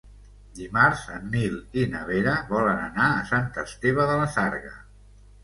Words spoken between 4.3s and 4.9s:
Sarga.